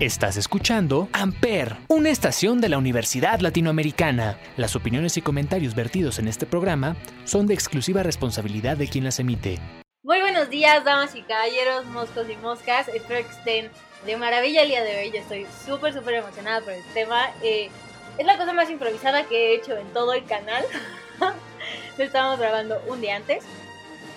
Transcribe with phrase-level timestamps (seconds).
[0.00, 4.38] Estás escuchando Amper, una estación de la Universidad Latinoamericana.
[4.56, 6.94] Las opiniones y comentarios vertidos en este programa
[7.24, 9.58] son de exclusiva responsabilidad de quien las emite.
[10.04, 12.86] Muy buenos días, damas y caballeros, moscos y moscas.
[12.86, 13.70] Espero que estén
[14.06, 15.10] de maravilla el día de hoy.
[15.10, 17.30] Yo estoy súper, súper emocionada por el tema.
[17.42, 17.68] Eh,
[18.18, 20.62] es la cosa más improvisada que he hecho en todo el canal.
[21.98, 23.42] Lo estábamos grabando un día antes.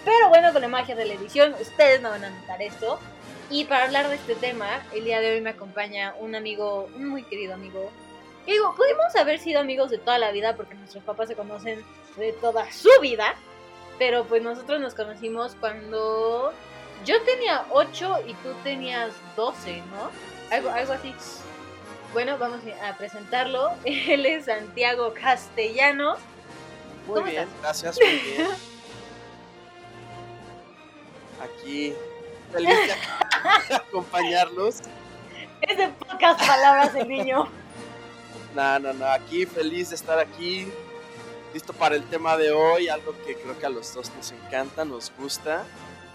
[0.06, 3.00] Pero bueno, con la magia de la edición, ustedes no van a notar esto.
[3.52, 7.10] Y para hablar de este tema, el día de hoy me acompaña un amigo, un
[7.10, 7.92] muy querido amigo.
[8.46, 11.84] digo, pudimos haber sido amigos de toda la vida porque nuestros papás se conocen
[12.16, 13.36] de toda su vida.
[14.00, 16.54] Pero pues nosotros nos conocimos cuando
[17.06, 20.56] yo tenía 8 y tú tenías 12, ¿no?
[20.56, 21.14] Algo, algo así.
[22.14, 23.72] Bueno, vamos a presentarlo.
[23.86, 26.16] Él es Santiago Castellano.
[27.06, 28.48] Muy bien, gracias, muy bien.
[31.42, 31.94] Aquí,
[32.54, 33.21] feliz de
[33.76, 34.80] acompañarlos.
[35.62, 37.48] Es de pocas palabras el niño.
[38.56, 40.68] No, no, no, aquí feliz de estar aquí,
[41.54, 44.84] listo para el tema de hoy, algo que creo que a los dos nos encanta,
[44.84, 45.64] nos gusta.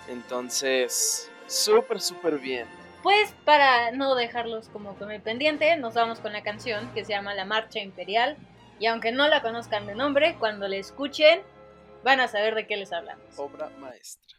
[0.08, 2.66] Entonces, súper, súper bien.
[3.02, 7.12] Pues para no dejarlos como con el pendiente, nos vamos con la canción que se
[7.12, 8.36] llama La Marcha Imperial.
[8.78, 11.40] Y aunque no la conozcan de nombre, cuando la escuchen
[12.02, 13.38] van a saber de qué les hablamos.
[13.38, 14.36] Obra maestra.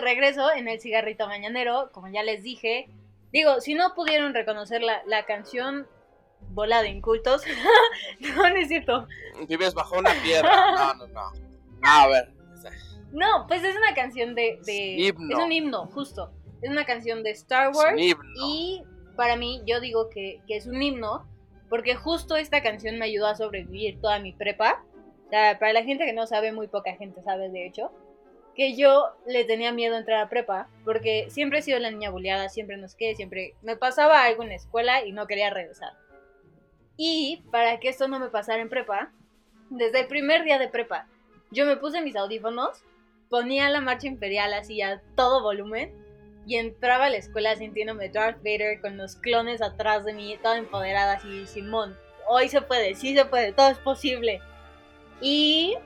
[0.00, 2.88] De regreso en el cigarrito mañanero, como ya les dije.
[3.32, 5.86] Digo, si no pudieron reconocer la, la canción
[6.48, 7.42] Bola de Incultos,
[8.20, 9.06] no, no es cierto.
[9.48, 10.50] Vives bajo una piedra.
[10.72, 11.32] No, no, no.
[11.82, 12.32] A ver.
[13.12, 14.58] No, pues es una canción de...
[14.64, 15.38] de Himno.
[15.38, 16.30] Es un himno, justo.
[16.62, 17.96] Es una canción de Star Es Wars.
[17.98, 18.82] Y
[19.16, 21.26] para mí, yo digo que, que es un himno,
[21.68, 24.84] porque justo esta canción me ayudó a sobrevivir toda mi prepa.
[25.26, 27.90] O sea, para la gente que no sabe, muy poca gente sabe, de hecho.
[28.60, 32.10] Que yo le tenía miedo a entrar a prepa, porque siempre he sido la niña
[32.10, 35.48] bulleada, siempre no sé qué, siempre me pasaba algo en la escuela y no quería
[35.48, 35.94] regresar.
[36.98, 39.12] Y para que esto no me pasara en prepa,
[39.70, 41.06] desde el primer día de prepa,
[41.50, 42.84] yo me puse mis audífonos,
[43.30, 45.94] ponía la marcha imperial así a todo volumen
[46.46, 50.58] y entraba a la escuela sintiéndome Darth Vader con los clones atrás de mí, toda
[50.58, 51.96] empoderada así, Simón,
[52.28, 54.42] hoy se puede, sí se puede, todo es posible.
[55.22, 55.78] Y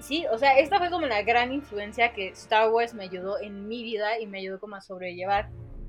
[0.00, 3.68] sí, o sea, esta fue como la gran influencia que Star Wars me ayudó en
[3.68, 5.48] mi vida y me ayudó como a sobrellevar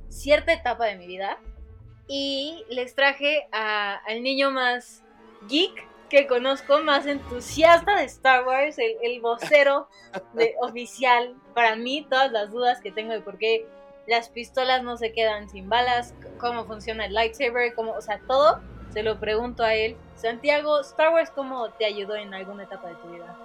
[0.10, 1.38] cierta etapa de mi vida.
[2.08, 5.04] Y les traje al niño más
[5.50, 9.90] geek que conozco, más entusiasta de Star Wars, el, vocero
[10.34, 11.36] de, oficial.
[11.54, 13.68] Para mí, todas las dudas que tengo de por qué
[14.08, 18.62] las pistolas no se quedan sin balas, cómo funciona el lightsaber, cómo, o sea, todo
[18.94, 19.98] se lo pregunto a él.
[20.16, 23.38] Santiago, Star Wars, ¿cómo te ayudó en alguna etapa de tu vida?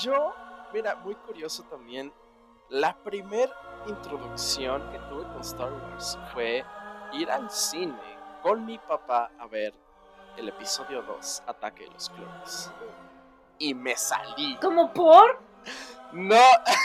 [0.00, 0.34] Yo,
[0.72, 2.12] mira, muy curioso también.
[2.68, 3.52] La primera
[3.86, 6.64] introducción que tuve con Star Wars fue
[7.12, 9.72] ir al cine con mi papá a ver
[10.36, 12.70] el episodio 2, Ataque de los Clones.
[13.58, 14.56] Y me salí.
[14.60, 15.40] ¿Cómo por?
[16.12, 16.42] No,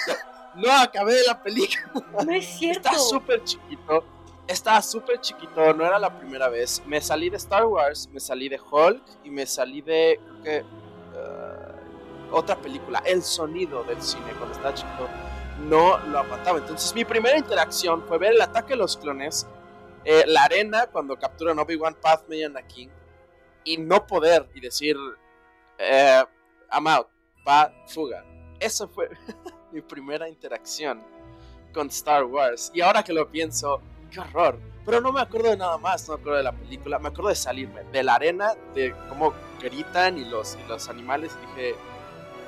[0.56, 2.24] no acabé la película.
[2.26, 2.90] No es cierto.
[2.90, 4.04] Está súper chiquito
[4.48, 6.82] estaba súper chiquito, no era la primera vez.
[6.86, 11.61] Me salí de Star Wars, me salí de Hulk y me salí de creo uh,
[12.32, 13.02] otra película.
[13.06, 15.08] El sonido del cine cuando estaba chiquito
[15.68, 16.60] no lo aguantaba.
[16.60, 19.48] Entonces mi primera interacción fue ver el ataque de los clones,
[20.04, 22.90] eh, la arena cuando capturan Obi-Wan, Padme y Anakin
[23.64, 24.98] y no poder y decir
[25.78, 26.24] eh,
[26.72, 27.08] I'm out,
[27.48, 28.24] va, fuga.
[28.60, 29.10] Esa fue
[29.72, 31.04] mi primera interacción
[31.74, 32.72] con Star Wars.
[32.74, 34.60] Y ahora que lo pienso, qué horror.
[34.86, 37.30] Pero no me acuerdo de nada más, no me acuerdo de la película, me acuerdo
[37.30, 41.76] de salirme de la arena, de cómo gritan y los, y los animales, y dije,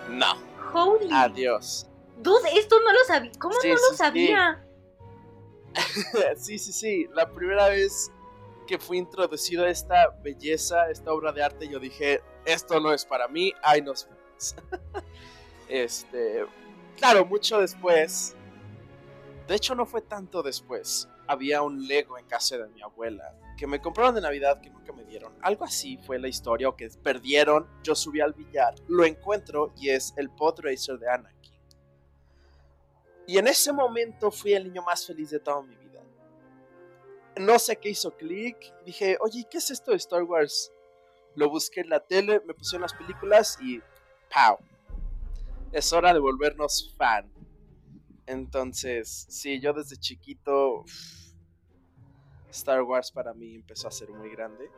[0.10, 0.36] no.
[0.74, 1.10] Holy.
[1.12, 1.88] Adiós.
[2.18, 3.32] Dude, esto no lo sabía.
[3.40, 4.60] ¿Cómo no lo sabía?
[6.38, 6.60] Sí.
[6.60, 8.12] sí, sí, La primera vez
[8.68, 13.04] que fui introducido a esta belleza, esta obra de arte, yo dije, esto no es
[13.04, 14.08] para mí, ay nos
[15.68, 16.46] este,
[16.96, 18.36] claro, mucho después.
[19.48, 23.68] De hecho, no fue tanto después había un Lego en casa de mi abuela que
[23.68, 25.34] me compraron de Navidad que nunca me dieron.
[25.42, 27.68] Algo así fue la historia o que perdieron.
[27.84, 31.54] Yo subí al billar, lo encuentro y es el Pod Racer de Anakin.
[33.26, 36.02] Y en ese momento fui el niño más feliz de toda mi vida.
[37.38, 38.58] No sé qué hizo clic.
[38.86, 40.72] Dije, oye, ¿qué es esto de Star Wars?
[41.36, 43.80] Lo busqué en la tele, me pusieron las películas y
[44.30, 44.60] ¡pow!
[45.72, 47.33] Es hora de volvernos fan.
[48.26, 50.86] Entonces, sí, yo desde chiquito,
[52.50, 54.70] Star Wars para mí empezó a ser muy grande.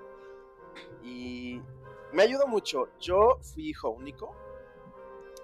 [1.04, 1.62] Y
[2.12, 2.90] me ayudó mucho.
[3.00, 4.36] Yo fui hijo único.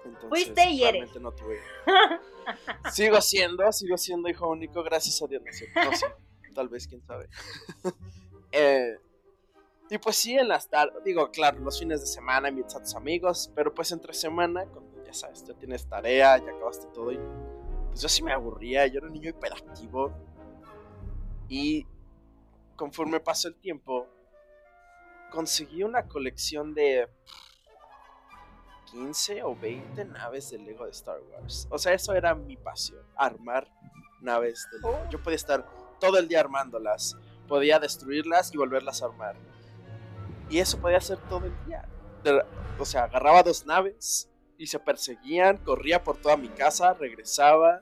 [0.04, 1.16] Entonces, Fuiste y eres.
[1.20, 1.60] No tuve.
[2.92, 5.44] sigo siendo, sigo siendo hijo único, gracias a Dios.
[5.76, 6.08] No sé,
[6.56, 7.30] tal vez, quién sabe.
[8.52, 8.98] eh,
[9.90, 12.96] y pues sí, en las tardes, digo, claro, los fines de semana invitas a tus
[12.96, 17.20] amigos, pero pues entre semana, cuando ya sabes, ya tienes tarea, ya acabaste todo y
[17.92, 20.14] pues yo sí me aburría, yo era un niño hiperactivo.
[21.50, 21.86] Y
[22.78, 24.08] conforme pasó el tiempo,
[25.30, 27.10] conseguí una colección de
[28.92, 31.68] 15 o 20 naves de Lego de Star Wars.
[31.70, 33.70] O sea, eso era mi pasión, armar
[34.22, 34.98] naves de Lego.
[35.10, 35.68] Yo podía estar
[36.00, 37.18] todo el día armándolas,
[37.50, 39.36] podía destruirlas y volverlas a armar.
[40.50, 41.86] Y eso podía hacer todo el día.
[42.80, 47.82] O sea, agarraba dos naves, y se perseguían, corría por toda mi casa, regresaba.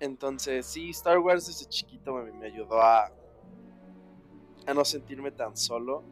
[0.00, 3.12] Entonces, sí, Star Wars desde chiquito me, ayudó a,
[4.66, 6.02] a no sentirme tan solo.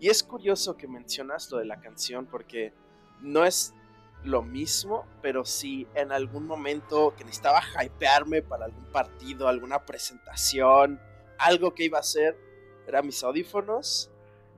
[0.00, 2.74] Y es curioso que mencionas lo de la canción porque
[3.20, 3.72] no es
[4.24, 11.00] lo mismo, pero sí en algún momento que necesitaba hypearme para algún partido, alguna presentación,
[11.38, 12.36] algo que iba a hacer,
[12.86, 14.11] eran mis audífonos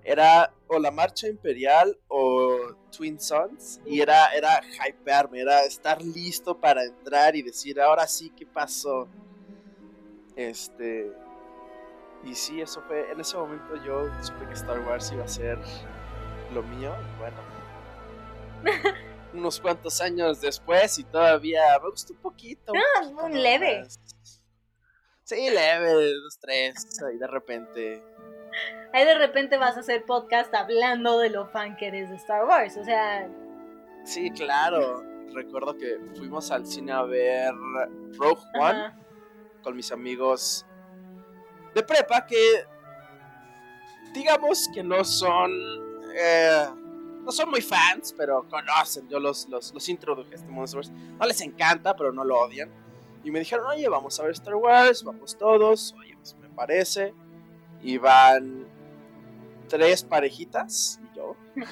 [0.05, 6.59] era o la marcha imperial o Twin Sons y era, era hypearme, era estar listo
[6.59, 9.09] para entrar y decir, ahora sí, ¿qué pasó?
[10.37, 11.11] Este...
[12.25, 15.59] Y sí, eso fue, en ese momento yo supe que Star Wars iba a ser
[16.55, 17.37] lo mío, bueno.
[19.35, 22.73] unos cuantos años después y todavía me gustó un poquito.
[23.23, 23.85] un leve.
[25.25, 28.03] Sí, leve, dos, tres, y de repente
[28.93, 32.45] ahí de repente vas a hacer podcast hablando de lo fan que eres de Star
[32.45, 33.29] Wars, o sea...
[34.05, 35.03] Sí, claro.
[35.33, 37.53] Recuerdo que fuimos al cine a ver
[38.19, 38.95] Rogue One
[39.63, 40.65] con mis amigos
[41.75, 42.65] de prepa que
[44.13, 45.51] digamos que no son
[46.17, 46.67] eh,
[47.25, 50.93] no son muy fans, pero conocen, yo los, los, los introduje a este Monsterverse.
[50.93, 52.71] No les encanta, pero no lo odian.
[53.25, 57.15] Y me dijeron, oye, vamos a ver Star Wars, vamos todos, oye, pues me parece.
[57.85, 58.67] Y van
[59.69, 61.37] tres parejitas y yo.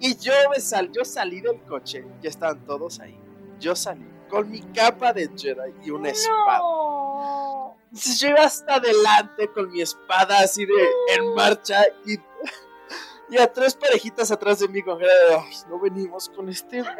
[0.00, 3.18] y yo me sal, yo salí del coche, ya estaban todos ahí.
[3.58, 6.60] Yo salí con mi capa de Jedi y una espada.
[7.90, 10.74] Entonces yo iba hasta adelante con mi espada así de
[11.16, 12.14] en marcha y,
[13.34, 16.82] y a tres parejitas atrás de mí con cara de, "Ay, no venimos con este
[16.82, 16.94] güey.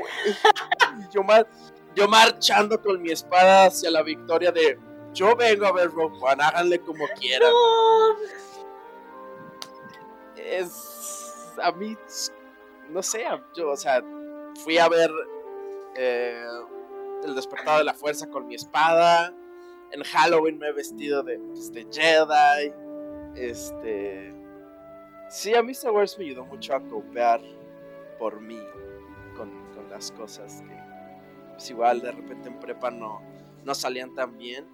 [1.01, 1.49] Y yo, mar-
[1.95, 4.79] yo marchando con mi espada hacia la victoria de
[5.13, 7.51] yo vengo a ver Rogue One, háganle como quieran.
[7.51, 8.17] No.
[10.37, 11.97] Es a mí
[12.91, 13.25] no sé,
[13.55, 14.03] yo, o sea,
[14.65, 15.11] fui a ver
[15.97, 16.43] eh,
[17.25, 19.35] el despertar de la fuerza con mi espada.
[19.93, 22.73] En Halloween me he vestido de, pues, de Jedi.
[23.35, 24.35] Este.
[25.31, 27.41] Sí, a mí Star Wars me ayudó mucho a copiar
[28.19, 28.61] por mí
[29.37, 30.77] con, con las cosas que,
[31.53, 33.23] pues, igual de repente en prepa no,
[33.65, 34.67] no salían tan bien.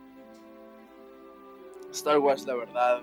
[1.94, 3.02] Star Wars, la verdad,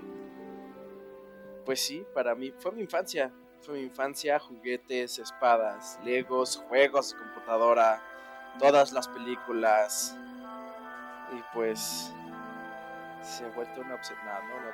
[1.65, 3.31] pues sí, para mí fue mi infancia.
[3.61, 8.01] Fue mi infancia, juguetes, espadas, legos, juegos de computadora,
[8.59, 10.17] todas las películas.
[11.31, 12.11] Y pues
[13.21, 14.19] se ha vuelto una obsesión.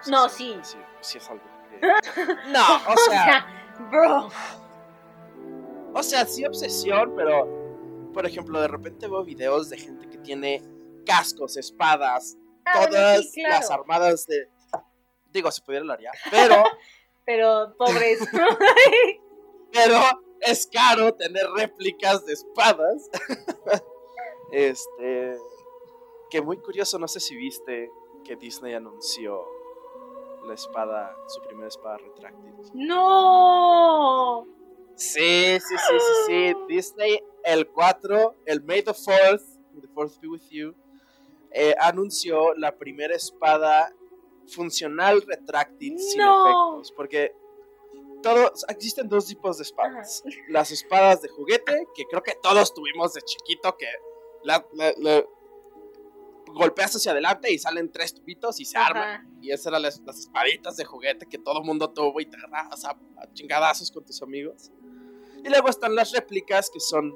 [0.09, 0.57] No, sí.
[0.61, 0.77] sí.
[1.01, 1.79] Sí, es algo que...
[2.47, 3.45] No, o sea,
[3.91, 4.29] bro.
[5.93, 7.45] o sea, sí obsesión, pero
[8.13, 10.63] por ejemplo, de repente veo videos de gente que tiene
[11.05, 12.37] cascos, espadas,
[12.75, 13.59] Bueno, todas sí, claro.
[13.59, 14.49] las armadas de
[15.31, 16.63] digo, si pudiera lo haría, pero
[17.27, 18.19] Pero pobres.
[19.73, 19.99] pero
[20.39, 23.09] es caro tener réplicas de espadas.
[24.53, 25.37] este,
[26.29, 27.91] que muy curioso, no sé si viste
[28.23, 29.43] que Disney anunció
[30.47, 32.53] la espada, su primera espada retráctil.
[32.73, 34.47] no.
[34.95, 36.55] Sí, sí, sí, sí, sí.
[36.69, 40.73] Disney, el 4, el May the 4th, may the 4th be with you,
[41.51, 43.93] eh, anunció la primera espada
[44.47, 46.91] funcional retráctil sin efectos.
[46.95, 47.33] Porque
[48.23, 50.23] todos, existen dos tipos de espadas.
[50.49, 53.87] Las espadas de juguete, que creo que todos tuvimos de chiquito, que
[54.43, 55.23] la, la- la-
[56.53, 59.03] golpeas hacia adelante y salen tres tubitos y se arman.
[59.21, 59.25] Ajá.
[59.41, 62.37] Y esas eran las, las espaditas de juguete que todo el mundo tuvo y te
[62.37, 64.71] agarrabas a, a chingadazos con tus amigos.
[65.43, 67.13] Y luego están las réplicas que son.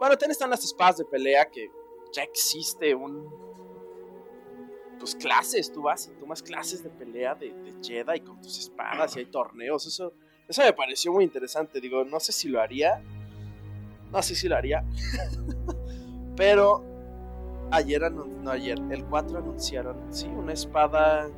[0.00, 1.70] Bueno, también están las espadas de pelea que
[2.12, 3.28] ya existe un.
[4.98, 9.16] Pues clases, tú vas y tomas clases de pelea de, de Jedi con tus espadas
[9.16, 9.84] y hay torneos.
[9.86, 10.12] Eso,
[10.46, 11.80] eso me pareció muy interesante.
[11.80, 13.02] Digo, no sé si lo haría.
[14.12, 14.84] No sé si lo haría.
[16.36, 16.84] Pero
[17.72, 21.28] ayer, no ayer, el 4 anunciaron, sí, una espada,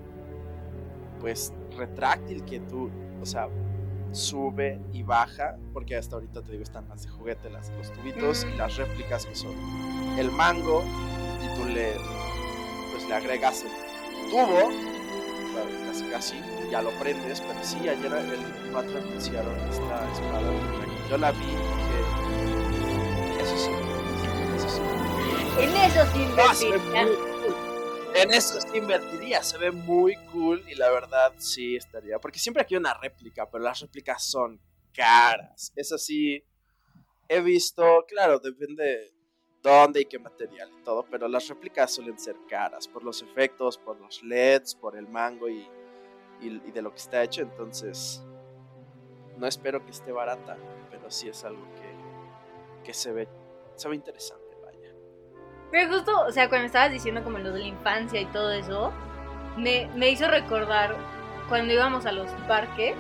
[1.21, 2.91] pues, retráctil que tú,
[3.21, 3.49] o sea,
[4.15, 8.45] sube y baja, porque hasta ahorita te digo, están las de juguete, las, los tubitos
[8.45, 9.55] y las réplicas que son
[10.19, 10.85] el mango,
[11.43, 11.93] y tú le,
[12.93, 14.71] pues, le agregas el tubo,
[15.87, 16.35] casi casi,
[16.71, 20.53] ya lo prendes, pero sí, ayer el 4 anunciaron esta espada.
[21.11, 23.71] Yo la vi y dije, eso sí,
[24.57, 24.81] eso sí.
[25.61, 26.27] En eso sí
[28.15, 32.21] En eso sí invertiría, se ve muy cool y la verdad sí estaría.
[32.21, 34.61] Porque siempre aquí hay una réplica, pero las réplicas son
[34.93, 35.73] caras.
[35.75, 36.45] Eso sí,
[37.29, 39.13] he visto, claro, depende
[39.63, 43.79] dónde y qué material y todo, pero las réplicas suelen ser caras por los efectos,
[43.79, 45.67] por los LEDs, por el mango y,
[46.41, 47.43] y, y de lo que está hecho.
[47.43, 48.23] Entonces,
[49.39, 50.57] no espero que esté barata,
[50.91, 53.29] pero sí es algo que, que se, ve,
[53.75, 54.44] se ve interesante.
[55.75, 58.93] Pero justo, o sea, cuando estabas diciendo como lo de la infancia y todo eso,
[59.57, 60.95] me, me hizo recordar
[61.49, 62.95] cuando íbamos a los parques.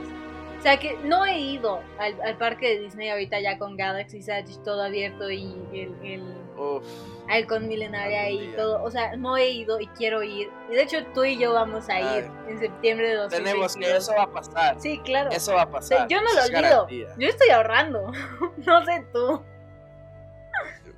[0.59, 4.19] O sea, que no he ido al, al parque de Disney ahorita ya con Galaxy
[4.26, 6.23] Edge todo abierto y el, el
[6.59, 6.85] Uf.
[7.28, 8.83] Halcón Milenaria y todo.
[8.83, 10.50] O sea, no he ido y quiero ir.
[10.69, 13.31] Y de hecho, tú y yo vamos a ir en septiembre de 2022.
[13.45, 14.81] Tenemos que, eso va a pasar.
[14.81, 15.31] Sí, claro.
[15.31, 16.09] Eso va a O sea, pasar.
[16.09, 16.61] yo no lo olvido.
[16.62, 17.09] garantía.
[17.19, 18.11] Yo estoy ahorrando.
[18.57, 19.45] no sé tú.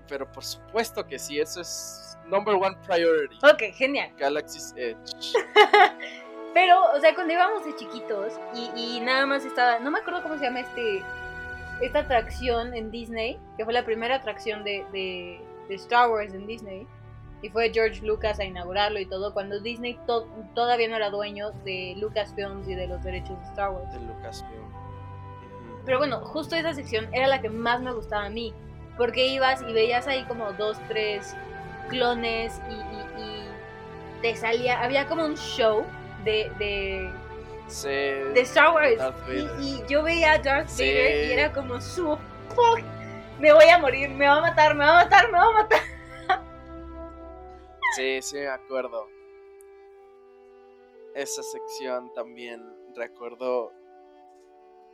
[0.09, 3.37] Pero por supuesto que sí, eso es number one priority.
[3.43, 4.11] Ok, genial.
[4.17, 5.33] Galaxy's Edge.
[6.55, 10.23] Pero, o sea, cuando íbamos de chiquitos y, y nada más estaba, no me acuerdo
[10.23, 11.03] cómo se llama este,
[11.83, 16.47] esta atracción en Disney, que fue la primera atracción de, de, de Star Wars en
[16.47, 16.87] Disney,
[17.43, 21.51] y fue George Lucas a inaugurarlo y todo, cuando Disney to- todavía no era dueño
[21.67, 23.93] de Lucasfilms y de los derechos de Star Wars.
[23.93, 24.73] de Lucasfilm.
[25.85, 28.55] Pero bueno, justo esa sección era la que más me gustaba a mí,
[28.97, 31.35] porque ibas y veías ahí como dos, tres
[31.89, 33.49] clones y, y- y
[34.23, 35.85] te salía, había como un show
[36.25, 37.11] de, de
[37.69, 37.89] Sí.
[37.89, 39.01] de Star Wars.
[39.29, 40.85] Y, y yo veía a Darth Sí.
[40.85, 42.17] Vader y era como su
[42.55, 42.81] fuck,
[43.41, 45.53] me voy a morir, me va a matar, me va a matar, me va a
[45.53, 45.81] matar.
[47.97, 49.07] Sí, sí, me acuerdo.
[51.15, 52.63] Esa sección también
[52.95, 53.73] recuerdo.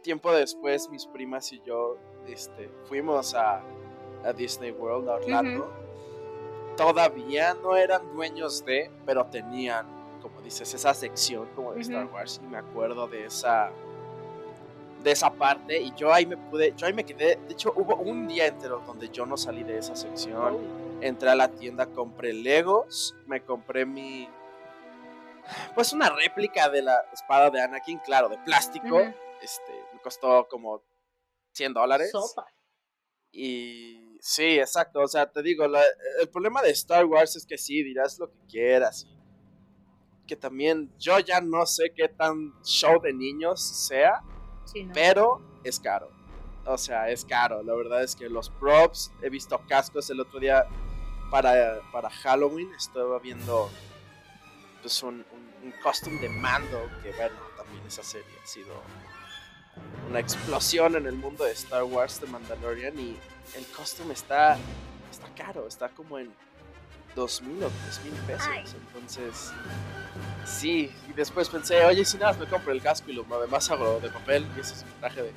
[0.03, 1.97] Tiempo después, mis primas y yo
[2.29, 3.61] este, fuimos a,
[4.25, 5.73] a Disney World, a Orlando.
[6.77, 9.87] Todavía no eran dueños de, pero tenían,
[10.23, 12.07] como dices, esa sección como de Star.
[12.07, 12.41] Wars.
[12.43, 13.71] Y me acuerdo de esa.
[15.03, 15.81] De esa parte.
[15.81, 16.73] Y yo ahí me pude.
[16.77, 17.39] Yo ahí me quedé.
[17.47, 21.35] De hecho, hubo un día entero donde yo no salí de esa sección entré a
[21.35, 24.29] la tienda, compré Legos, me compré mi...
[25.75, 29.01] Pues una réplica de la espada de Anakin, claro, de plástico.
[29.41, 30.83] Este, me costó como
[31.53, 32.11] 100 dólares.
[32.13, 32.47] Sopa.
[33.33, 35.83] Y sí, exacto, o sea, te digo, la-
[36.21, 39.07] el problema de Star Wars es que sí, dirás lo que quieras.
[40.25, 44.23] que también yo ya no sé qué tan show de niños sea,
[44.65, 44.93] Sí, ¿no?
[44.95, 46.11] pero es caro.
[46.65, 47.63] O sea, es caro.
[47.65, 50.65] La verdad es que los props, he visto cascos el otro día
[51.31, 52.73] para, para Halloween.
[52.73, 53.69] Estaba viendo
[54.81, 56.81] pues un, un, un costume de mando.
[57.03, 58.73] Que bueno, también esa serie ha sido
[60.09, 62.99] una explosión en el mundo de Star Wars de Mandalorian.
[62.99, 63.17] Y
[63.57, 64.57] el costume está,
[65.11, 65.67] está caro.
[65.67, 66.33] Está como en
[67.15, 68.49] dos mil o tres mil pesos.
[68.51, 68.65] Ay.
[68.89, 69.53] Entonces,
[70.47, 70.95] sí.
[71.09, 74.11] Y después pensé, oye, si nada, me compro el casco y lo demás hago de
[74.11, 74.47] papel.
[74.57, 75.33] Y ese es mi traje de.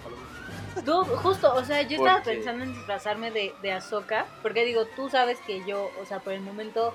[0.83, 4.85] Dude, justo, o sea, yo estaba Porque- pensando en disfrazarme de, de Ahsoka, porque digo,
[4.95, 6.93] tú sabes que yo, o sea, por el momento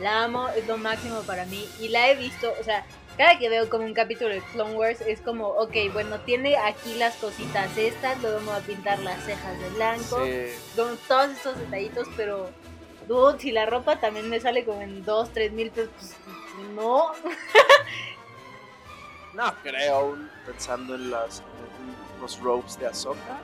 [0.00, 2.84] la amo, es lo máximo para mí, y la he visto, o sea,
[3.16, 6.94] cada que veo como un capítulo de Clone Wars es como, ok, bueno, tiene aquí
[6.94, 10.46] las cositas estas, luego me voy a pintar las cejas de blanco, Sí.
[10.76, 12.50] con todos estos detallitos, pero,
[13.06, 17.12] dude, si la ropa también me sale como en 2, 3 mil pesos, pues no,
[19.34, 23.40] No creo, pensando en las, en los robes de Ahsoka.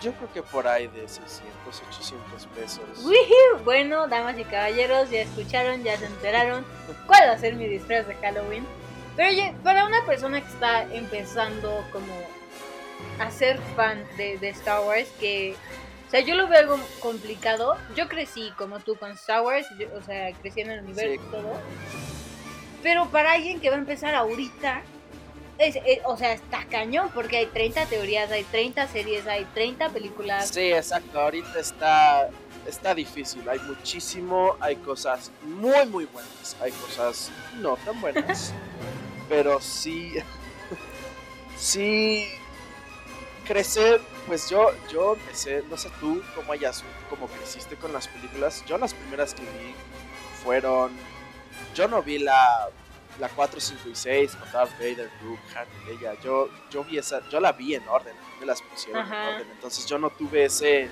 [0.00, 2.82] Yo creo que por ahí de 600, 800 pesos.
[3.64, 6.64] Bueno, damas y caballeros, ya escucharon, ya se enteraron
[7.06, 8.66] cuál va a ser mi disfraz de Halloween.
[9.16, 12.12] Pero oye, para una persona que está empezando como
[13.18, 15.54] a ser fan de, de Star Wars, que,
[16.06, 17.76] o sea, yo lo veo algo complicado.
[17.94, 21.20] Yo crecí como tú con Star Wars, yo- o sea, crecí en el universo Sí.
[21.28, 21.52] y todo.
[22.82, 24.82] Pero para alguien que va a empezar ahorita,
[25.58, 29.88] es, es- o sea, está cañón, porque hay 30 teorías, hay 30 series, hay 30
[29.90, 30.48] películas.
[30.48, 31.20] Sí, exacto.
[31.20, 32.28] Ahorita está,
[32.66, 33.48] está difícil.
[33.48, 34.56] Hay muchísimo.
[34.60, 36.56] Hay cosas muy, muy buenas.
[36.60, 38.52] Hay cosas no tan buenas.
[39.28, 40.14] pero sí.
[41.56, 42.26] sí.
[43.46, 48.64] Crecer, pues yo, yo empecé, no sé tú cómo hayas, cómo creciste con las películas.
[48.66, 49.74] Yo las primeras que vi
[50.42, 50.92] fueron.
[51.74, 52.70] Yo no vi la,
[53.20, 56.14] la 4, 5 y 6 con Darth Vader, Luke, Han y Leia.
[56.22, 59.28] Yo, yo vi esa, yo la vi en orden, me las pusieron Ajá.
[59.30, 59.50] en orden.
[59.52, 60.88] Entonces yo no tuve ese,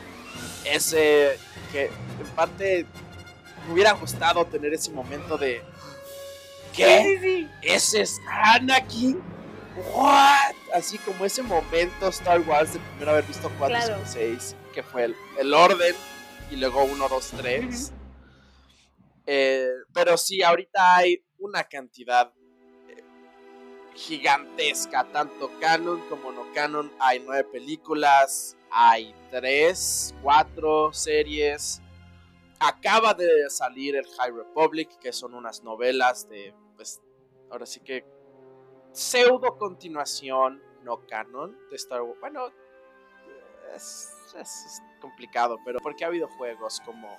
[0.64, 1.38] ese,
[1.72, 2.86] que en parte
[3.66, 5.62] me hubiera gustado tener ese momento de,
[6.74, 7.02] ¿qué?
[7.02, 7.48] Sí, sí.
[7.62, 9.20] ¿Ese es Anakin?
[9.94, 10.54] ¿What?
[10.74, 13.94] Así como ese momento Star Wars de primero haber visto 4, Claro.
[14.04, 15.94] 5, 6, que fue el, el orden,
[16.50, 17.92] y luego 1, 2, 3.
[19.26, 22.32] Eh, pero sí, ahorita hay una cantidad
[22.88, 23.02] eh,
[23.94, 26.90] gigantesca, tanto canon como no canon.
[26.98, 31.80] Hay nueve películas, hay tres, cuatro series.
[32.60, 37.00] Acaba de salir el High Republic, que son unas novelas de, pues,
[37.50, 38.04] ahora sí que
[38.92, 42.20] pseudo continuación no canon de Star Wars.
[42.20, 42.48] Bueno,
[43.74, 47.16] es, es- es complicado, pero porque ha habido juegos como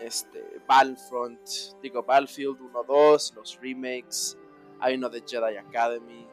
[0.00, 1.40] este Battlefront,
[1.82, 4.38] digo Battlefield 1, 2, los remakes,
[4.80, 6.26] hay uno de Jedi Academy.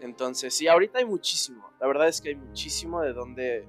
[0.00, 1.70] Entonces, sí, ahorita hay muchísimo.
[1.80, 3.66] La verdad es que hay muchísimo de donde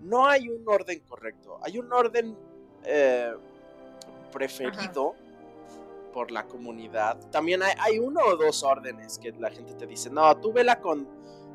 [0.00, 1.58] no hay un orden correcto.
[1.62, 2.36] Hay un orden
[2.84, 3.32] eh,
[4.32, 5.14] preferido
[6.12, 7.18] por la comunidad.
[7.30, 10.80] También hay, hay uno o dos órdenes que la gente te dice, no, tú vela
[10.80, 11.06] con,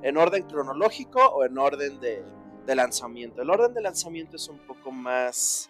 [0.01, 2.23] en orden cronológico o en orden de,
[2.65, 3.41] de lanzamiento.
[3.41, 5.69] El orden de lanzamiento es un poco más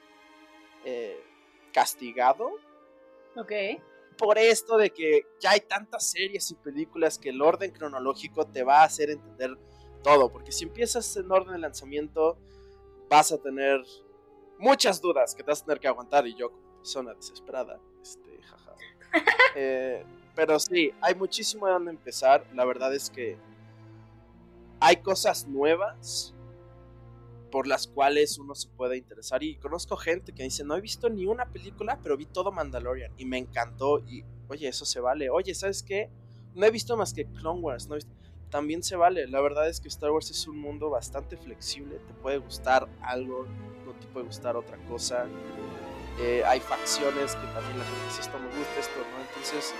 [0.85, 1.21] eh,
[1.73, 2.51] castigado
[3.35, 3.51] Ok.
[4.17, 8.63] por esto de que ya hay tantas series y películas que el orden cronológico te
[8.63, 9.57] va a hacer entender
[10.03, 12.37] todo, porque si empiezas en orden de lanzamiento
[13.09, 13.81] vas a tener
[14.59, 18.41] muchas dudas que te vas a tener que aguantar y yo como persona desesperada, este,
[18.43, 18.75] jaja.
[19.57, 23.37] Eh, pero sí, hay muchísimo de dónde empezar, la verdad es que
[24.81, 26.34] hay cosas nuevas
[27.55, 29.41] por las cuales uno se puede interesar.
[29.41, 33.13] Y conozco gente que dice, no he visto ni una película, pero vi todo Mandalorian
[33.17, 33.99] y me encantó.
[33.99, 35.29] Y, oye, eso se vale.
[35.29, 36.09] Oye, ¿sabes qué?
[36.53, 37.95] no he visto más que Clone Wars, no
[38.49, 39.25] también se vale.
[39.29, 41.95] La verdad es que Star Wars es un mundo bastante flexible.
[41.99, 43.45] Te puede gustar algo,
[43.85, 45.25] no te puede gustar otra cosa.
[46.19, 49.21] Eh, hay facciones que también la gente dice esto me gusta, esto no.
[49.29, 49.73] Entonces,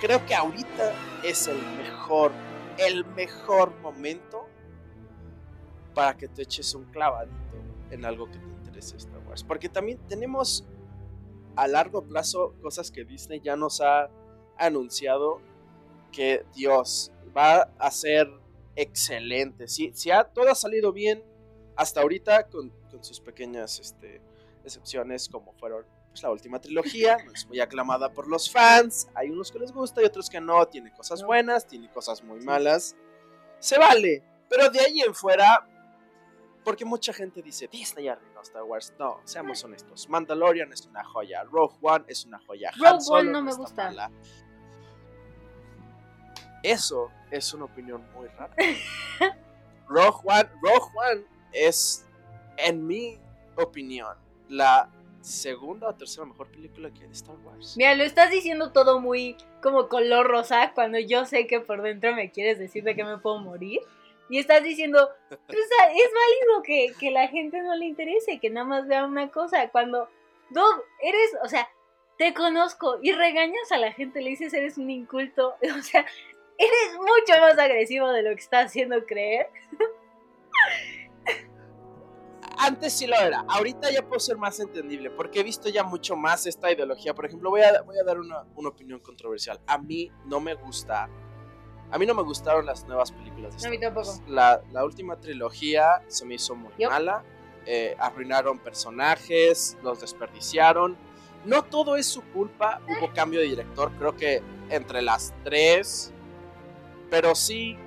[0.00, 2.32] creo que ahorita es el mejor,
[2.78, 4.46] el mejor momento
[5.98, 7.34] para que te eches un clavadito
[7.90, 9.42] en algo que te interese Star Wars.
[9.42, 10.64] Porque también tenemos
[11.56, 14.08] a largo plazo cosas que Disney ya nos ha
[14.56, 15.40] anunciado
[16.12, 18.28] que Dios va a ser
[18.76, 19.66] excelente.
[19.66, 21.24] Si, si ha, todo ha salido bien
[21.74, 24.20] hasta ahorita con, con sus pequeñas este,
[24.64, 29.30] excepciones como fueron pues, la última trilogía, no es muy aclamada por los fans, hay
[29.30, 32.94] unos que les gusta y otros que no, tiene cosas buenas, tiene cosas muy malas,
[33.58, 35.66] se vale, pero de ahí en fuera,
[36.64, 41.44] porque mucha gente dice, Disney arruinó Star Wars, no, seamos honestos, Mandalorian es una joya,
[41.44, 43.84] Rogue One es una joya, Rogue One no me gusta.
[43.84, 44.10] mala.
[46.62, 48.54] Eso es una opinión muy rara.
[49.88, 52.04] Rogue One, Rogue One es,
[52.56, 53.18] en mi
[53.56, 54.16] opinión,
[54.48, 54.90] la
[55.20, 57.74] segunda o tercera mejor película que hay de Star Wars.
[57.76, 62.14] Mira, lo estás diciendo todo muy como color rosa cuando yo sé que por dentro
[62.14, 63.80] me quieres decir de que me puedo morir.
[64.28, 68.38] Y estás diciendo, "Pues, o sea, es válido que, que la gente no le interese,
[68.40, 69.68] que nada más vea una cosa.
[69.70, 70.08] Cuando,
[70.50, 71.68] Doug, eres, o sea,
[72.18, 75.54] te conozco y regañas a la gente, le dices eres un inculto.
[75.78, 76.04] O sea,
[76.58, 79.48] eres mucho más agresivo de lo que estás haciendo creer.
[82.60, 86.16] Antes sí lo era, ahorita ya puedo ser más entendible, porque he visto ya mucho
[86.16, 87.14] más esta ideología.
[87.14, 89.60] Por ejemplo, voy a, voy a dar una, una opinión controversial.
[89.68, 91.08] A mí no me gusta,
[91.90, 94.22] a mí no me gustaron las nuevas películas de A mí Star tampoco.
[94.28, 97.24] La, la última trilogía se me hizo muy mala,
[97.66, 100.96] eh, arruinaron personajes, los desperdiciaron.
[101.44, 106.12] No todo es su culpa, hubo cambio de director, creo que entre las tres,
[107.10, 107.78] pero sí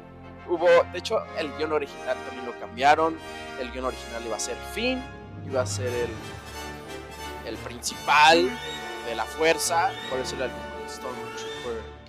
[0.50, 3.18] hubo, de hecho, el guion original también lo cambiaron.
[3.60, 5.04] El guion original iba a ser Finn,
[5.48, 6.10] iba a ser el,
[7.48, 8.50] el principal
[9.06, 10.52] de la fuerza, por eso era el
[10.90, 12.01] Stormtrooper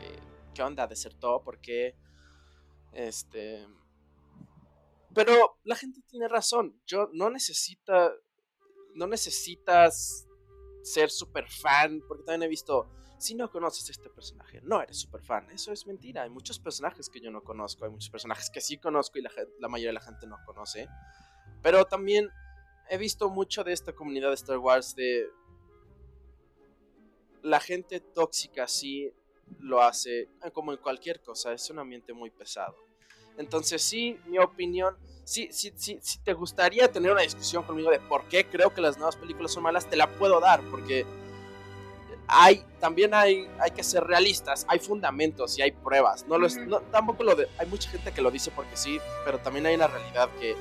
[0.52, 0.86] ¿qué onda?
[0.86, 1.96] Desertó, porque
[2.92, 3.66] este...
[5.14, 8.12] Pero la gente tiene razón, yo no necesita,
[8.94, 10.26] no necesitas
[10.82, 12.88] ser super fan, porque también he visto,
[13.18, 16.58] si no conoces a este personaje, no eres super fan, eso es mentira, hay muchos
[16.58, 19.90] personajes que yo no conozco, hay muchos personajes que sí conozco y la, la mayoría
[19.90, 20.88] de la gente no conoce,
[21.62, 22.30] pero también
[22.88, 25.26] he visto mucho de esta comunidad de Star Wars de
[27.42, 29.12] la gente tóxica sí
[29.60, 32.76] lo hace eh, como en cualquier cosa, es un ambiente muy pesado.
[33.38, 37.98] Entonces sí, mi opinión, sí, sí, sí, si te gustaría tener una discusión conmigo de
[38.00, 41.06] por qué creo que las nuevas películas son malas, te la puedo dar, porque
[42.28, 46.26] hay, también hay, hay que ser realistas, hay fundamentos y hay pruebas.
[46.28, 49.00] No lo es- no, tampoco lo de, hay mucha gente que lo dice porque sí,
[49.24, 50.56] pero también hay una realidad que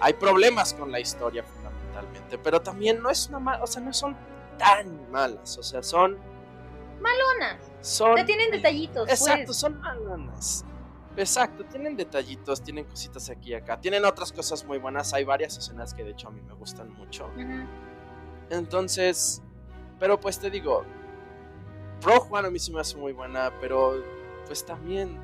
[0.00, 3.92] hay problemas con la historia fundamentalmente, pero también no es una mala, o sea, no
[3.92, 4.16] son
[4.58, 6.18] tan malas, o sea, son
[7.00, 7.71] Malonas.
[7.82, 9.58] Son tienen detallitos, Exacto, pues.
[9.58, 10.64] son malonas.
[11.16, 13.78] Exacto, tienen detallitos, tienen cositas aquí y acá.
[13.80, 15.12] Tienen otras cosas muy buenas.
[15.12, 17.28] Hay varias escenas que de hecho a mí me gustan mucho.
[18.48, 19.42] Entonces,
[19.98, 20.84] pero pues te digo,
[22.02, 24.02] Rogue One a mí sí me hace muy buena, pero
[24.46, 25.20] pues también...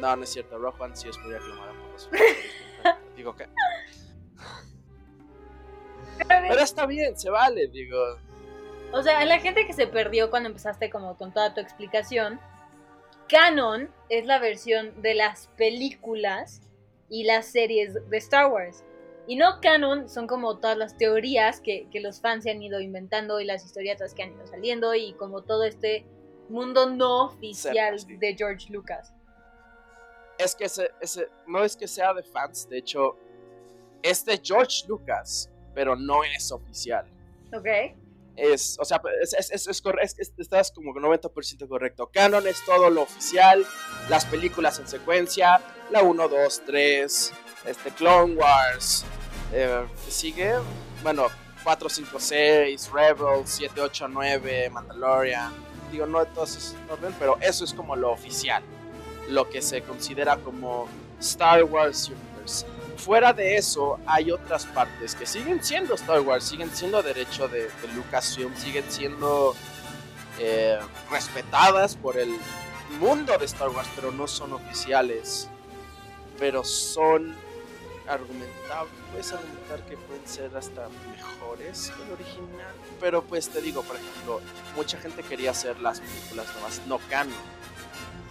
[0.00, 2.10] No, no es cierto, Rogue One sí es muy aclamada por los
[3.16, 3.48] digo que...
[6.28, 8.18] Pero está bien, se vale, digo...
[8.94, 12.40] O sea, la gente que se perdió cuando empezaste como con toda tu explicación,
[13.28, 16.62] Canon es la versión de las películas
[17.08, 18.84] y las series de Star Wars.
[19.26, 22.80] Y no canon son como todas las teorías que, que los fans se han ido
[22.80, 26.04] inventando y las historietas que han ido saliendo y como todo este
[26.50, 28.16] mundo no oficial sí.
[28.16, 29.12] de George Lucas.
[30.38, 33.16] es que ese, ese, no es que sea de fans, de hecho,
[34.02, 37.06] es de George Lucas, pero no es oficial.
[37.54, 37.66] ¿Ok?
[38.36, 42.10] Es, o sea, es, es, es, es estás como 90% correcto.
[42.12, 43.64] Canon es todo lo oficial,
[44.08, 47.32] las películas en secuencia, la 1, 2, 3,
[47.66, 49.04] este, Clone Wars,
[49.52, 50.54] eh, ¿qué sigue?
[51.02, 51.28] Bueno,
[51.62, 55.52] 4, 5, 6, Rebels, 7, 8, 9, Mandalorian.
[55.90, 58.62] Digo, no todos es en orden, pero eso es como lo oficial,
[59.28, 60.88] lo que se considera como
[61.20, 62.66] Star Wars Universe.
[62.96, 67.64] Fuera de eso, hay otras partes que siguen siendo Star Wars, siguen siendo derecho de,
[67.64, 69.54] de Lucasfilm, siguen siendo
[70.38, 70.78] eh,
[71.10, 72.36] respetadas por el
[72.98, 75.48] mundo de Star Wars, pero no son oficiales.
[76.38, 77.34] Pero son
[78.08, 82.74] argumentar, puedes argumentar que pueden ser hasta mejores que el original.
[83.00, 84.40] Pero pues te digo, por ejemplo,
[84.76, 87.34] mucha gente quería hacer las películas nomás no canon.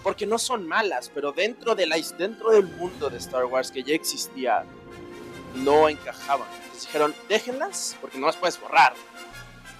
[0.04, 3.84] Porque no son malas, pero dentro, de la, dentro del mundo de Star Wars que
[3.84, 4.66] ya existía,
[5.56, 6.48] no encajaban.
[6.56, 8.94] Entonces dijeron, déjenlas, porque no las puedes borrar.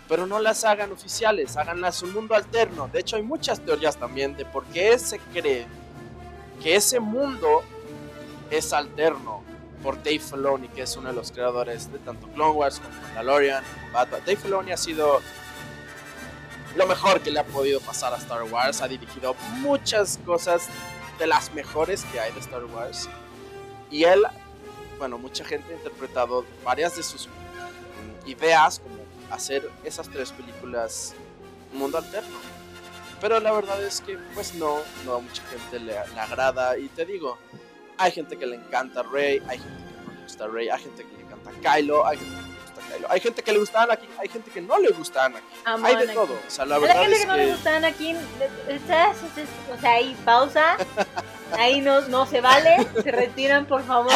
[0.08, 2.90] Pero no las hagan oficiales, háganlas un mundo alterno.
[2.92, 5.66] De hecho, hay muchas teorías también de por qué se cree
[6.62, 7.64] que ese mundo
[8.50, 9.44] es alterno
[9.84, 13.64] por Dave Filoni, que es uno de los creadores de tanto Clone Wars como Mandalorian,
[13.92, 15.22] Dave Filoni ha sido
[16.76, 18.82] lo mejor que le ha podido pasar a Star Wars.
[18.82, 20.68] Ha dirigido muchas cosas
[21.20, 23.10] de las mejores que hay de Star Wars.
[23.92, 24.24] Y él,
[24.98, 28.96] bueno, mucha gente ha interpretado varias de sus mm, ideas como
[29.32, 31.14] hacer esas tres películas
[31.74, 32.38] mundo alterno.
[33.22, 36.78] Pero la verdad es que pues no, no a mucha gente le, agrada.
[36.78, 37.38] Y te digo,
[37.98, 41.04] hay gente que le encanta Rey, hay gente que no le gusta Rey, hay gente
[41.06, 42.43] que le encanta Kylo, hay gente
[43.10, 45.50] hay gente que le gusta Anakin, hay gente que no le gusta Anakin.
[45.66, 46.16] Amo hay de Anakin.
[46.16, 46.34] todo.
[46.34, 48.18] O sea, la A la verdad gente es que no le gusta Anakin,
[48.68, 49.18] ¿estás?
[49.72, 50.78] o sea, ahí pausa,
[51.58, 54.14] ahí no, no se vale, se retiran por favor.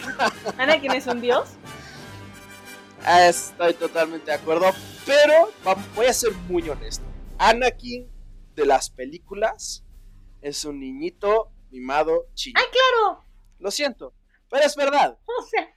[0.58, 1.48] Anakin es un dios.
[3.04, 4.70] Ah, Estoy totalmente de acuerdo,
[5.04, 5.50] pero
[5.94, 7.04] voy a ser muy honesto.
[7.38, 8.10] Anakin
[8.54, 9.84] de las películas
[10.40, 12.58] es un niñito mimado chino.
[12.60, 13.24] ¡Ay, claro!
[13.58, 14.14] Lo siento,
[14.50, 15.18] pero es verdad.
[15.38, 15.68] O sea,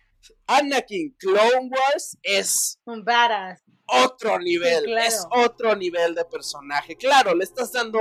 [0.47, 3.61] Anakin Clone Wars es un badass.
[3.87, 5.07] otro nivel, claro.
[5.07, 6.95] es otro nivel de personaje.
[6.95, 7.99] Claro, le estás dando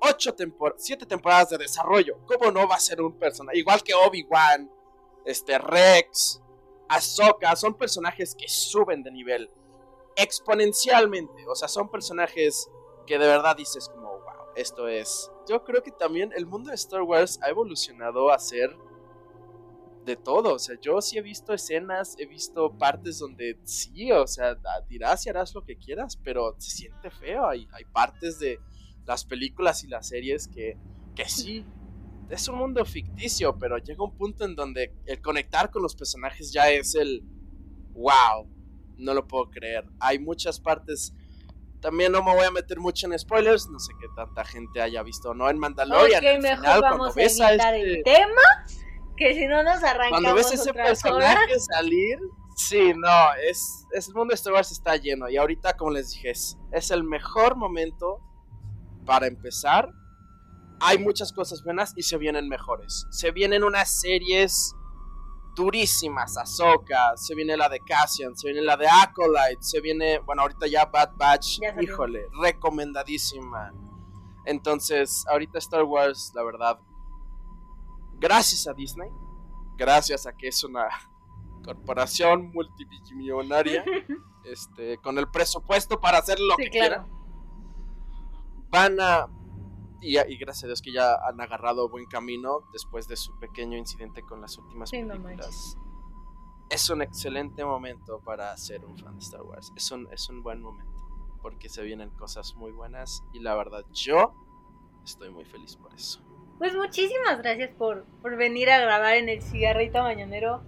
[0.00, 2.18] ocho tempor siete temporadas de desarrollo.
[2.26, 3.58] ¿Cómo no va a ser un personaje?
[3.58, 4.70] Igual que Obi-Wan,
[5.24, 6.40] este Rex,
[6.88, 9.50] Ahsoka, son personajes que suben de nivel
[10.16, 11.46] exponencialmente.
[11.48, 12.68] O sea, son personajes
[13.06, 15.30] que de verdad dices como, wow, esto es...
[15.48, 18.74] Yo creo que también el mundo de Star Wars ha evolucionado a ser
[20.04, 20.54] de todo.
[20.54, 24.56] O sea, yo sí he visto escenas, he visto partes donde sí, o sea,
[24.88, 27.46] dirás y harás lo que quieras, pero se siente feo.
[27.48, 28.58] Hay, hay partes de
[29.06, 30.76] las películas y las series que,
[31.14, 31.64] que sí.
[32.30, 36.52] Es un mundo ficticio, pero llega un punto en donde el conectar con los personajes
[36.52, 37.22] ya es el
[37.92, 38.48] wow.
[38.96, 39.84] No lo puedo creer.
[40.00, 41.12] Hay muchas partes.
[41.80, 43.68] También no me voy a meter mucho en spoilers.
[43.68, 46.24] No sé qué tanta gente haya visto o no en Mandalorian.
[46.24, 48.42] ok, Al mejor final, vamos a evitar este- el tema,
[49.16, 52.18] que si no nos arrancamos cuando ves ese personaje salir,
[52.56, 55.28] sí, no, es, es el mundo de Star Wars está lleno.
[55.28, 58.20] Y ahorita, como les dije, es, es el mejor momento
[59.04, 59.90] para empezar.
[60.80, 63.06] Hay muchas cosas buenas y se vienen mejores.
[63.10, 64.74] Se vienen unas series
[65.54, 70.42] durísimas, Ahsoka, se viene la de Cassian, se viene la de Acolyte, se viene, bueno,
[70.42, 73.72] ahorita ya Bad Batch, Ya híjole, recomendadísima.
[74.46, 76.78] Entonces, ahorita Star Wars, la verdad,
[78.24, 79.10] gracias a Disney,
[79.76, 80.88] gracias a que es una
[81.62, 83.84] corporación multimillonaria,
[84.44, 87.04] este, con el presupuesto para hacer lo Sí, que claro.
[87.04, 87.10] quieran,
[88.70, 89.26] van a
[90.00, 93.76] y, y gracias a Dios que ya han agarrado buen camino después de su pequeño
[93.78, 95.78] incidente con las últimas Sí, no películas.
[96.70, 99.72] es un excelente momento para ser un fan de Star Wars.
[99.76, 100.92] Es un, es un buen momento
[101.40, 104.34] porque se vienen cosas muy buenas y la verdad yo
[105.04, 106.20] estoy muy feliz por eso.
[106.58, 110.62] Pues muchísimas gracias por, por venir a grabar en el cigarrito mañanero,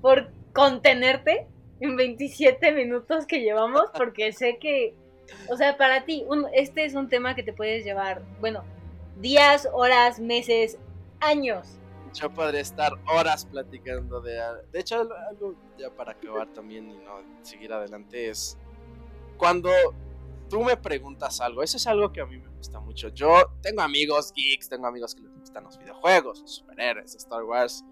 [0.00, 1.46] por contenerte
[1.80, 4.94] en 27 minutos que llevamos, porque sé que,
[5.50, 8.62] o sea, para ti, un- este es un tema que te puedes llevar, bueno,
[9.20, 10.78] días, horas, meses,
[11.20, 11.78] años.
[12.14, 14.38] Yo podría estar horas platicando de...
[14.70, 18.58] De hecho, algo- ya para acabar también y no seguir adelante es
[19.38, 19.70] cuando
[20.50, 23.08] tú me preguntas algo, eso es algo que a mí me gusta mucho.
[23.08, 27.84] Yo tengo amigos geeks, tengo amigos que les gustan los videojuegos, los superhéroes, Star Wars,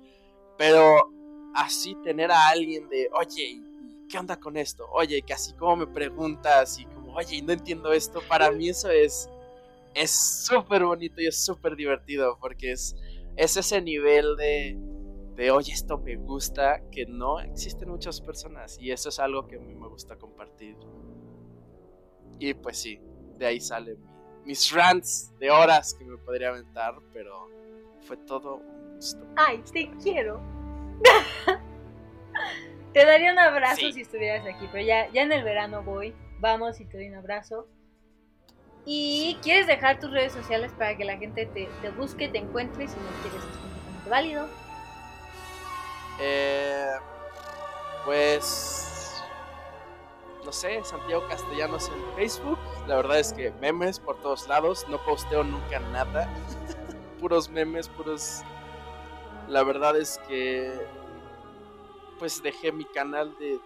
[0.57, 1.11] pero
[1.55, 3.63] así tener a alguien de, oye, ¿y
[4.09, 4.87] ¿qué onda con esto?
[4.93, 8.89] Oye, que así como me preguntas y como, oye, no entiendo esto, para mí eso
[8.91, 9.29] es
[9.93, 10.13] es
[10.47, 12.95] súper bonito y es súper divertido porque es,
[13.35, 14.79] es ese nivel de,
[15.35, 19.57] de, oye, esto me gusta, que no existen muchas personas y eso es algo que
[19.57, 20.77] a mí me gusta compartir.
[22.39, 23.01] Y pues sí,
[23.37, 24.10] de ahí salen mi-
[24.45, 27.49] mis rants de horas que me podría aventar, pero
[28.07, 29.25] fue todo un gusto.
[29.37, 30.41] Ay, te quiero.
[32.93, 33.93] te daría un abrazo Sí.
[33.93, 36.15] si estuvieras aquí, pero ya, ya en el verano voy.
[36.39, 37.69] Vamos y te doy un abrazo.
[38.87, 42.89] Y quieres dejar tus redes sociales para que la gente te, te busque, te encuentre,
[42.89, 44.49] si no quieres es completamente válido.
[46.19, 46.87] Eh,
[48.05, 48.90] pues,
[50.45, 52.59] no sé, Santiago Castellanos en Facebook.
[52.87, 54.87] La verdad es que memes por todos lados.
[54.89, 56.29] No posteo nunca nada.
[57.21, 58.43] puros memes, puros...
[59.49, 60.87] La verdad es que
[62.21, 63.59] pues dejé mi canal de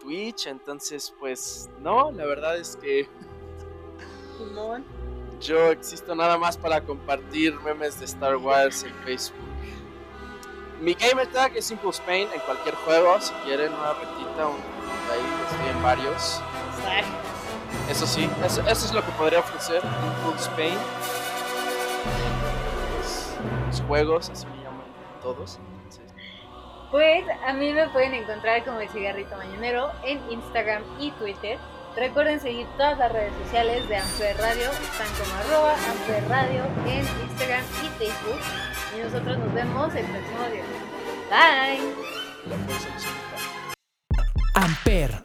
[0.00, 3.06] Twitch, entonces pues no, la verdad es que
[4.38, 4.84] Simón.
[5.38, 9.36] yo existo nada más para compartir memes de Star Wars en Facebook.
[10.80, 14.56] Mi gamer tag es Simple Spain en cualquier juego, si quieren una retita, un
[15.12, 16.40] ahí estoy en varios.
[17.88, 20.78] Eso sí, eso, eso es lo que podría ofrecer Simple Spain.
[22.96, 23.36] Los,
[23.66, 24.86] los juegos, así me llaman
[25.22, 25.58] todos.
[25.76, 26.12] Entonces,
[26.90, 31.58] Pues a mí me pueden encontrar como el cigarrito mañanero en Instagram y Twitter.
[31.96, 37.04] Recuerden seguir todas las redes sociales de Amper Radio, están como arroba Amper Radio en
[37.28, 38.40] Instagram y Facebook.
[38.96, 40.62] Y nosotros nos vemos el próximo día.
[41.30, 41.80] Bye.
[42.46, 42.56] la.
[44.54, 45.24] Amper,